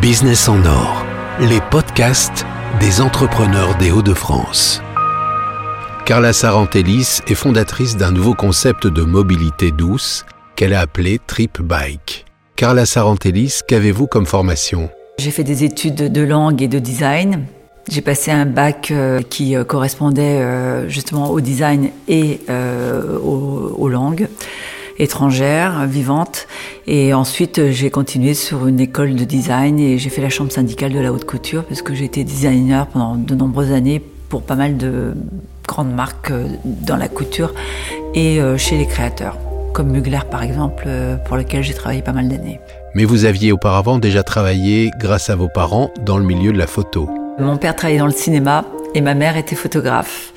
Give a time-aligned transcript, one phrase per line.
[0.00, 1.06] Business en or,
[1.38, 2.44] les podcasts
[2.80, 4.82] des entrepreneurs des Hauts-de-France.
[6.04, 12.26] Carla Sarantellis est fondatrice d'un nouveau concept de mobilité douce qu'elle a appelé Trip Bike.
[12.56, 14.90] Carla Sarantellis, qu'avez-vous comme formation?
[15.18, 17.44] J'ai fait des études de langue et de design.
[17.88, 22.40] J'ai passé un bac euh, qui euh, correspondait euh, justement au design et
[23.22, 24.28] aux, aux langues
[25.02, 26.46] étrangères, vivantes.
[26.86, 30.92] Et ensuite, j'ai continué sur une école de design et j'ai fait la chambre syndicale
[30.92, 34.54] de la haute couture parce que j'ai été designer pendant de nombreuses années pour pas
[34.54, 35.14] mal de
[35.66, 37.52] grandes marques euh, dans la couture
[38.14, 39.36] et euh, chez les créateurs,
[39.74, 42.58] comme Mugler par exemple, euh, pour lequel j'ai travaillé pas mal d'années.
[42.94, 46.66] Mais vous aviez auparavant déjà travaillé, grâce à vos parents, dans le milieu de la
[46.66, 47.08] photo.
[47.38, 50.32] Mon père travaillait dans le cinéma et ma mère était photographe.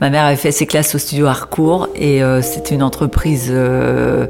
[0.00, 4.26] Ma mère avait fait ses classes au studio Harcourt et euh, c'était une entreprise euh,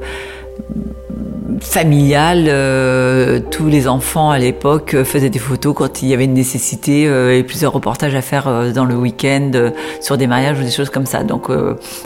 [1.61, 2.45] familiale.
[2.49, 7.05] Euh, tous les enfants à l'époque faisaient des photos quand il y avait une nécessité
[7.05, 9.51] et plusieurs reportages à faire dans le week-end
[10.01, 11.23] sur des mariages ou des choses comme ça.
[11.23, 11.49] Donc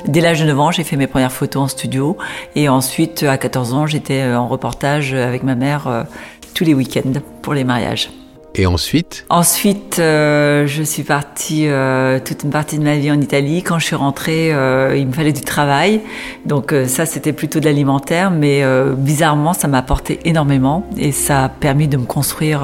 [0.07, 2.17] dès l'âge de 9 ans, j'ai fait mes premières photos en studio
[2.55, 6.07] et ensuite à 14 ans, j'étais en reportage avec ma mère
[6.55, 8.11] tous les week-ends pour les mariages.
[8.59, 13.21] Et ensuite Ensuite, euh, je suis partie euh, toute une partie de ma vie en
[13.21, 13.63] Italie.
[13.63, 16.01] Quand je suis rentrée, euh, il me fallait du travail.
[16.47, 18.63] Donc ça, c'était plutôt de l'alimentaire, mais
[18.97, 22.63] bizarrement, ça m'a apporté énormément et ça a permis de me construire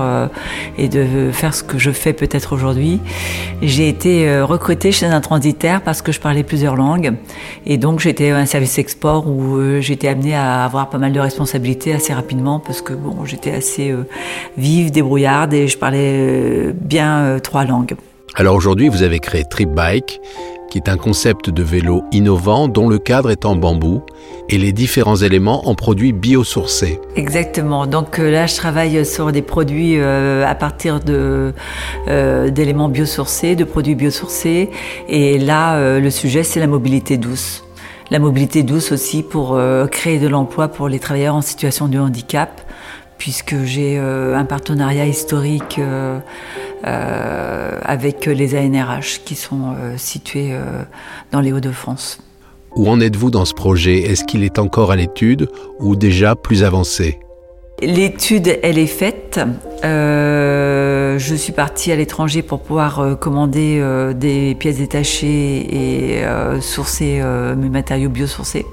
[0.79, 3.01] et de faire ce que je fais peut-être aujourd'hui.
[3.61, 7.15] J'ai été recrutée chez un transitaire parce que je parlais plusieurs langues
[7.67, 11.93] et donc j'étais un service export où j'étais amenée à avoir pas mal de responsabilités
[11.93, 13.93] assez rapidement parce que bon, j'étais assez
[14.57, 17.97] vive, débrouillarde et je parlais euh, bien euh, trois langues.
[18.37, 20.21] Alors aujourd'hui, vous avez créé Trip Bike,
[20.71, 24.01] qui est un concept de vélo innovant dont le cadre est en bambou
[24.49, 27.01] et les différents éléments en produits biosourcés.
[27.17, 27.89] Exactement.
[27.89, 31.53] Donc euh, là, je travaille sur des produits à partir de
[32.07, 34.71] d'éléments biosourcés, de produits biosourcés.
[35.09, 37.65] Et là, le sujet, c'est la mobilité douce.
[38.13, 39.59] La mobilité douce aussi pour
[39.91, 42.61] créer de l'emploi pour les travailleurs en situation de handicap
[43.23, 46.19] puisque j'ai euh, un partenariat historique euh,
[46.85, 50.51] euh, avec les ANRH qui sont situés
[51.31, 52.19] dans les Hauts-de-France.
[52.75, 54.01] Où en êtes-vous dans ce projet?
[54.01, 57.21] Est-ce qu'il est encore à l'étude ou déjà plus avancé?
[57.81, 59.39] L'étude, elle est faite.
[59.85, 63.81] je suis partie à l'étranger pour pouvoir commander
[64.17, 66.25] des pièces détachées et
[66.61, 67.23] sourcer
[67.57, 68.67] mes matériaux biosourcés.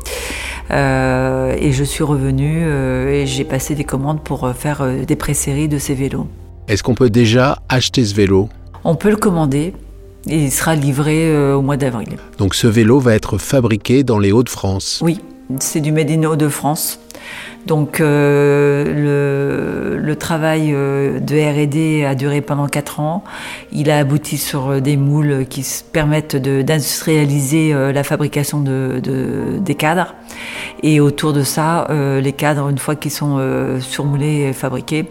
[0.72, 5.16] Euh, et je suis revenue euh, et j'ai passé des commandes pour euh, faire des
[5.16, 6.28] pré-séries de ces vélos.
[6.68, 8.50] Est-ce qu'on peut déjà acheter ce vélo?
[8.84, 9.74] On peut le commander.
[10.28, 12.18] Et il sera livré au mois d'avril.
[12.38, 15.00] Donc ce vélo va être fabriqué dans les Hauts-de-France?
[15.02, 15.22] Oui,
[15.60, 17.00] c'est du Made in Hauts-de-France.
[17.66, 23.24] Donc euh, le, le, travail de R&D a duré pendant quatre ans.
[23.72, 30.16] Il a abouti sur des moules qui permettent d'industrialiser la fabrication de, de, des cadres.
[30.84, 33.40] Et autour de ça, les cadres, une fois qu'ils sont
[33.80, 35.06] surmoulés et fabriqués,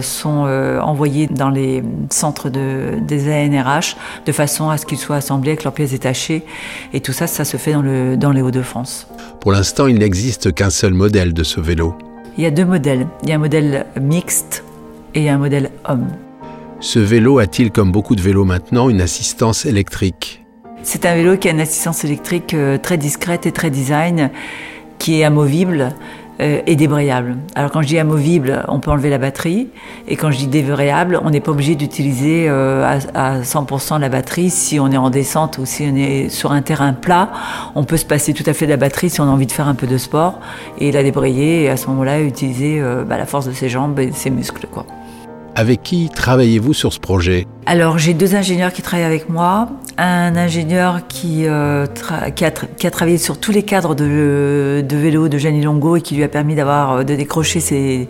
[0.00, 0.46] sont
[0.80, 5.64] envoyés dans les centres de, des ANRH de façon à ce qu'ils soient assemblés avec
[5.64, 6.44] leurs pièces détachées.
[6.92, 9.08] Et tout ça, ça se fait dans, le, dans les Hauts-de-France.
[9.40, 11.96] Pour l'instant, il n'existe qu'un seul modèle de ce vélo.
[12.36, 13.06] Il y a deux modèles.
[13.22, 14.64] Il y a un modèle mixte
[15.14, 16.06] et un modèle homme.
[16.80, 20.39] Ce vélo a-t-il, comme beaucoup de vélos maintenant, une assistance électrique?
[20.82, 24.30] C'est un vélo qui a une assistance électrique euh, très discrète et très design,
[24.98, 25.94] qui est amovible
[26.40, 27.36] euh, et débrayable.
[27.54, 29.68] Alors quand je dis amovible, on peut enlever la batterie,
[30.08, 34.48] et quand je dis débrayable, on n'est pas obligé d'utiliser euh, à, 100% la batterie
[34.48, 37.30] si on est en descente ou si on est sur un terrain plat.
[37.74, 39.52] On peut se passer tout à fait de la batterie si on a envie de
[39.52, 40.40] faire un peu de sport
[40.78, 44.12] et la débrayer et à ce moment-là utiliser bah, la force de ses jambes et
[44.12, 44.66] ses muscles.
[44.66, 44.86] Quoi.
[45.60, 47.46] Avec qui travaillez-vous sur ce projet?
[47.66, 49.68] Alors j'ai deux ingénieurs qui travaillent avec moi.
[49.98, 55.96] Un ingénieur qui, euh, a travaillé sur tous les cadres de, vélo de Jenny Longo
[55.96, 58.08] et qui lui a permis d'avoir euh, de décrocher ses,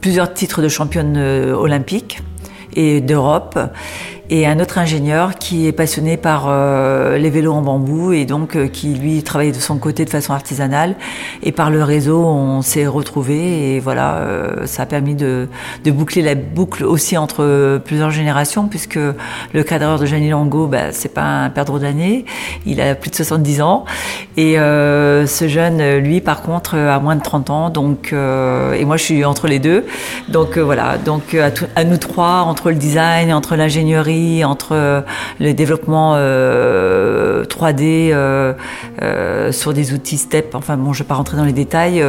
[0.00, 2.22] plusieurs titres de championne euh, olympique
[2.74, 3.58] et d'Europe
[4.30, 8.56] et un autre ingénieur qui est passionné par euh, les vélos en bambou et donc
[8.56, 10.96] euh, qui lui travaille de son côté de façon artisanale.
[11.42, 15.48] Et par le réseau on s'est retrouvés et voilà euh, ça a permis de,
[15.84, 20.92] de, boucler la boucle aussi entre plusieurs générations puisque le cadreur de Jeannie Lango bah,
[20.92, 22.26] c'est pas un perdreau d'année.
[22.66, 23.84] Il a plus de 70 ans.
[24.36, 27.70] Et ce jeune lui par contre a moins de 30 ans.
[27.70, 29.86] Donc et moi je suis entre les deux.
[30.28, 30.98] Donc voilà.
[30.98, 35.04] Donc à, à nous trois entre le design entre l'ingénierie entre
[35.40, 38.12] le développement 3D
[39.52, 42.04] sur des outils STEP, enfin bon, je ne vais pas rentrer dans les détails,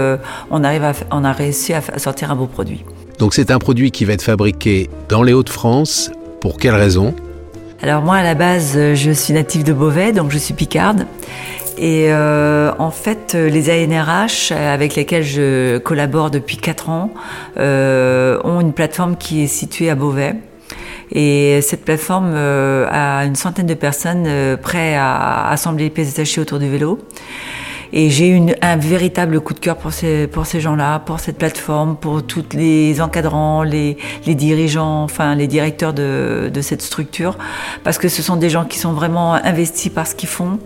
[0.51, 2.83] on, arrive à, on a réussi à sortir un beau produit.
[3.17, 6.11] Donc c'est un produit qui va être fabriqué dans les Hauts-de-France.
[6.41, 7.13] Pour quelle raison?
[7.81, 11.05] Alors moi à la base je suis native de Beauvais, donc je suis picarde.
[11.79, 17.13] Et euh, en fait, les ANRH avec lesquels je collabore depuis 4 ans
[17.57, 20.35] euh, ont une plateforme qui est située à Beauvais.
[21.11, 26.41] Et cette plateforme euh, a une centaine de personnes prêtes à assembler les pièces détachées
[26.41, 26.99] autour du vélo.
[27.91, 31.39] Et j'ai eu un véritable coup de cœur pour ces, pour ces gens-là, pour cette
[31.39, 33.97] plateforme, pour tous les encadrants, les,
[34.27, 37.37] les dirigeants, enfin les directeurs de, de, cette structure,
[37.83, 40.59] parce que ce sont des gens qui sont vraiment investis par ce qu'ils font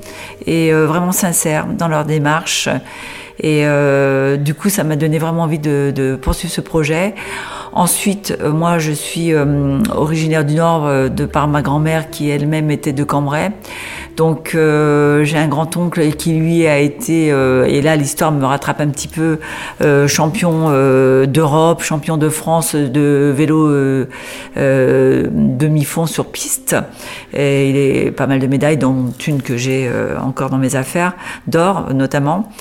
[0.46, 2.68] et euh, vraiment sincères dans leur démarche.
[3.40, 7.16] Et euh, du coup, ça m'a donné vraiment envie de poursuivre ce projet.
[7.76, 12.30] Ensuite, euh, moi, je suis euh, originaire du Nord euh, de par ma grand-mère qui
[12.30, 13.52] elle-même était de Cambrai.
[14.16, 19.08] Donc j'ai un grand-oncle qui lui a été, et là l'histoire me rattrape un petit
[19.08, 19.40] peu,
[20.06, 20.70] champion
[21.26, 24.06] d'Europe, champion de France de vélo
[24.56, 26.76] demi-fond sur piste.
[27.34, 29.90] Et il est pas mal de médailles, dont une que j'ai
[30.24, 31.14] encore dans mes affaires,
[31.48, 32.52] d'or notamment.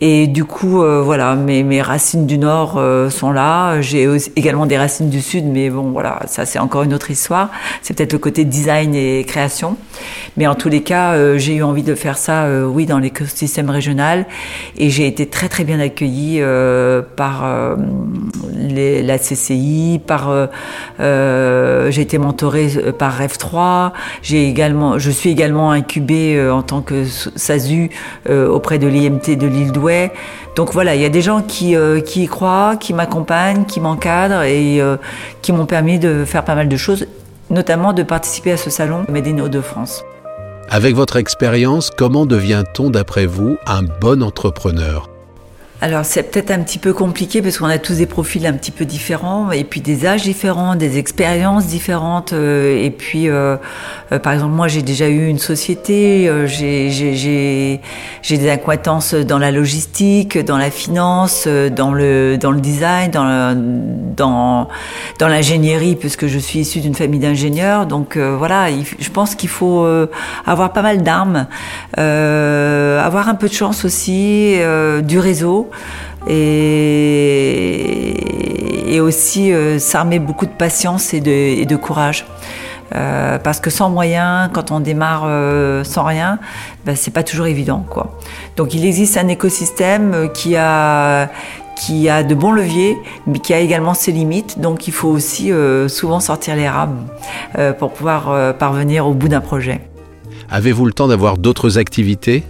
[0.00, 3.82] Et du coup, voilà, mes, mes racines du Nord sont là.
[3.82, 7.50] J'ai également des racines du Sud, mais bon, voilà, ça c'est encore une autre histoire.
[7.82, 9.76] C'est peut-être le côté design et création.
[10.36, 12.98] Mais en tous les cas, euh, j'ai eu envie de faire ça, euh, oui, dans
[12.98, 14.26] l'écosystème régional.
[14.76, 20.32] Et j'ai été très très bien accueillie euh, par la CCI, par
[20.98, 22.68] j'ai été mentorée
[22.98, 23.92] par Rêve 3.
[24.22, 27.90] J'ai également, je suis également incubée en tant que SASU
[28.28, 30.12] auprès de l'IMT de l'île d'Ouai.
[30.54, 31.74] Donc voilà, il y a des gens qui,
[32.06, 34.82] qui y croient, qui m'accompagnent, qui m'encadrent et
[35.42, 37.06] qui m'ont permis de faire pas mal de choses,
[37.50, 40.04] notamment de participer à ce salon Médino de France.
[40.70, 45.11] Avec votre expérience, comment devient-on, d'après vous, un bon entrepreneur?
[45.82, 48.70] Alors c'est peut-être un petit peu compliqué parce qu'on a tous des profils un petit
[48.70, 52.32] peu différents et puis des âges différents, des expériences différentes.
[52.32, 53.56] Euh, et puis euh,
[54.12, 57.80] euh, par exemple moi j'ai déjà eu une société, j'ai
[58.30, 63.52] des acquaintances dans la logistique, dans la finance, dans le dans le design, dans
[64.16, 64.68] dans
[65.18, 67.86] dans l'ingénierie puisque je suis issue d'une famille d'ingénieurs.
[67.86, 69.84] Donc voilà, je pense qu'il faut
[70.46, 71.48] avoir pas mal d'armes,
[71.96, 74.56] avoir un peu de chance aussi,
[75.02, 75.71] du réseau
[76.28, 78.14] et,
[79.00, 82.24] aussi euh, s'armer beaucoup de patience et de, courage.
[82.94, 86.38] Euh, parce que sans moyens, quand on démarre euh, sans rien,
[86.84, 88.18] ben, c'est pas toujours évident, quoi.
[88.56, 91.30] Donc il existe un écosystème qui a
[91.74, 94.60] qui a de bons leviers, mais qui a également ses limites.
[94.60, 95.50] Donc il faut aussi
[95.88, 97.06] souvent sortir les rames
[97.78, 99.80] pour pouvoir parvenir au bout d'un projet.
[100.50, 102.44] Avez-vous le temps d'avoir d'autres activités?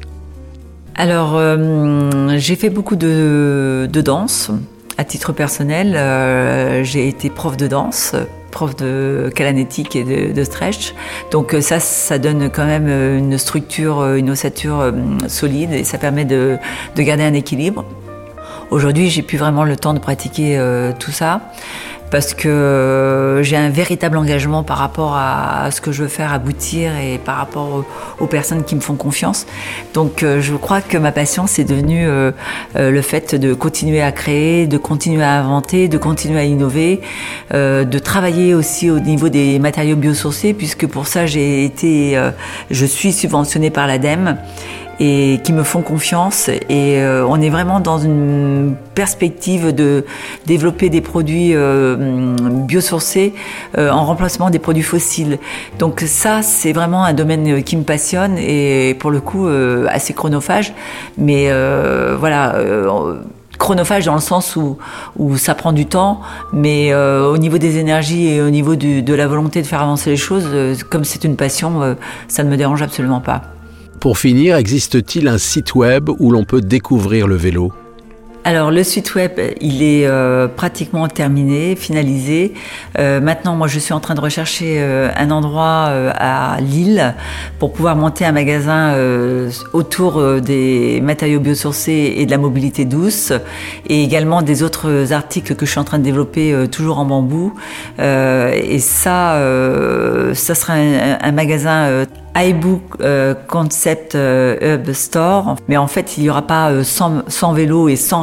[0.95, 4.51] Alors, euh, j'ai fait beaucoup de, danse
[4.99, 5.97] à titre personnel.
[5.97, 8.15] Euh, j'ai été prof de danse,
[8.51, 10.95] prof de calanétique et de, stretch.
[11.31, 14.93] Donc euh, ça, ça donne quand même une structure, une ossature
[15.29, 16.59] solide et ça permet de,
[16.95, 17.85] de garder un équilibre.
[18.71, 20.59] Aujourd'hui, j'ai plus vraiment le temps de pratiquer
[20.99, 21.43] tout ça
[22.13, 26.31] parce que euh, j'ai un véritable engagement par rapport à, ce que je veux faire
[26.35, 27.85] aboutir et par rapport
[28.21, 29.47] aux, personnes qui me font confiance.
[29.95, 32.31] Donc euh, je crois que ma passion c'est devenu euh,
[32.75, 37.01] le fait de continuer à créer, de continuer à inventer, de continuer à innover,
[37.51, 42.21] de travailler aussi au niveau des matériaux biosourcés puisque pour ça j'ai été,
[42.71, 44.37] je suis subventionnée par l'ADEME
[45.05, 46.49] et qui me font confiance.
[46.49, 50.05] Et euh, on est vraiment dans une perspective de
[50.47, 52.37] développer des produits euh,
[52.69, 53.35] biosourcés
[53.77, 55.41] euh, en remplacement des produits fossiles.
[55.81, 59.49] Donc ça, c'est vraiment un domaine qui me passionne et pour le coup
[59.89, 60.73] assez chronophage.
[61.19, 61.51] Mais
[62.19, 62.55] voilà
[63.59, 64.79] chronophage dans le sens où,
[65.17, 66.21] où ça prend du temps,
[66.53, 70.17] mais au niveau des énergies et au niveau de la volonté de faire avancer les
[70.17, 70.47] choses,
[70.91, 71.97] comme c'est une passion,
[72.29, 73.43] ça ne me dérange absolument pas.
[74.03, 77.73] Pour finir, existe-t-il un site web où l'on peut découvrir le vélo?
[78.45, 82.55] Alors le site web, il est euh, pratiquement terminé, finalisé.
[82.99, 87.15] Euh, maintenant, moi, je suis en train de rechercher euh, un endroit à Lille
[87.61, 88.97] pour pouvoir monter un magasin
[89.73, 93.33] autour des matériaux biosourcés et de la mobilité douce,
[93.87, 97.55] et également des autres articles que je suis en train de développer toujours en bambou.
[97.99, 99.41] et ça,
[100.35, 102.05] ça sera un, magasin
[102.37, 102.83] iBook
[103.47, 108.23] Concept Hub Store, mais en fait, il n'y aura pas 100, 100 vélos et 100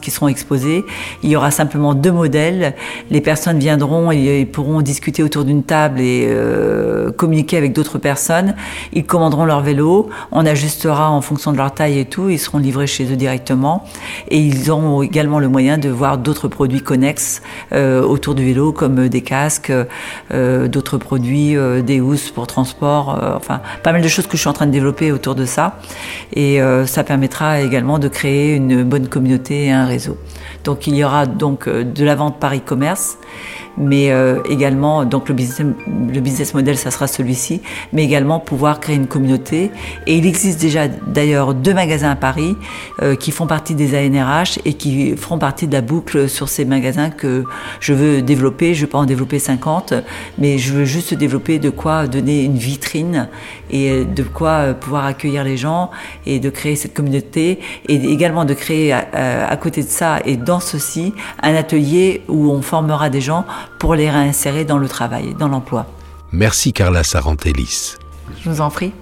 [0.00, 0.84] qui seront exposées.
[1.22, 2.74] Il y aura simplement deux modèles.
[3.10, 8.54] Les personnes viendront et, pourront discuter autour d'une table et euh, communiquer avec d'autres personnes.
[8.92, 10.10] Ils commanderont leur vélo.
[10.32, 12.28] On ajustera en fonction de leur taille et tout.
[12.30, 13.84] Ils seront livrés chez eux directement.
[14.28, 18.72] Et ils auront également le moyen de voir d'autres produits connexes euh, autour du vélo,
[18.72, 19.72] comme des casques,
[20.32, 23.18] euh, d'autres produits, euh, des housses pour transport.
[23.22, 25.44] Euh, enfin, pas mal de choses que je suis en train de développer autour de
[25.44, 25.78] ça.
[26.32, 30.16] Et euh, ça permettra également de créer une bonne communauté un réseau.
[30.64, 33.18] Donc il y aura donc euh, de la vente par e-commerce,
[33.80, 38.78] mais euh, également donc le business, le business model ça sera celui-ci, mais également pouvoir
[38.78, 39.70] créer une communauté.
[40.06, 42.56] Et il existe déjà d'ailleurs deux magasins à Paris
[43.02, 46.64] euh, qui font partie des ANRH et qui feront partie de la boucle sur ces
[46.64, 47.44] magasins que
[47.80, 48.74] je veux développer.
[48.74, 49.94] Je veux pas en développer 50,
[50.38, 53.28] mais je veux juste développer de quoi donner une vitrine
[53.70, 55.90] et de quoi pouvoir accueillir les gens
[56.26, 60.36] et de créer cette communauté et également de créer à, à côté de ça et
[60.36, 63.44] dans ceci un atelier où on formera des gens
[63.78, 65.86] pour les réinsérer dans le travail, dans l'emploi.
[66.32, 67.96] Merci Carla Sarantellis.
[68.42, 68.92] Je vous en prie.